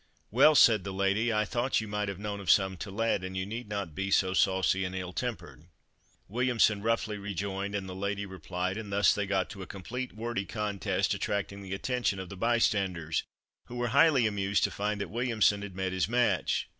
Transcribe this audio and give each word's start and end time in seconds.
"Well," 0.31 0.55
said 0.55 0.83
the 0.83 0.91
lady, 0.91 1.31
"I 1.31 1.45
thought 1.45 1.79
you 1.79 1.87
might 1.87 2.09
have 2.09 2.17
known 2.17 2.39
of 2.39 2.49
some 2.49 2.75
to 2.77 2.89
let, 2.89 3.23
and 3.23 3.37
you 3.37 3.45
need 3.45 3.69
not 3.69 3.93
be 3.93 4.09
so 4.09 4.33
saucy 4.33 4.83
and 4.83 4.95
ill 4.95 5.13
tempered." 5.13 5.67
Williamson 6.27 6.81
roughly 6.81 7.19
rejoined, 7.19 7.75
and 7.75 7.87
the 7.87 7.93
lady 7.93 8.25
replied, 8.25 8.77
and 8.77 8.91
thus 8.91 9.13
they 9.13 9.27
got 9.27 9.47
to 9.51 9.61
a 9.61 9.67
complete 9.67 10.13
wordy 10.13 10.45
contest 10.45 11.13
attracting 11.13 11.61
the 11.61 11.75
attention 11.75 12.17
of 12.17 12.29
the 12.29 12.35
bystanders, 12.35 13.21
who 13.67 13.75
were 13.75 13.89
highly 13.89 14.25
amused 14.25 14.63
to 14.63 14.71
find 14.71 14.99
that 14.99 15.11
Williamson 15.11 15.61
had 15.61 15.75
met 15.75 15.91
his 15.93 16.09
match. 16.09 16.67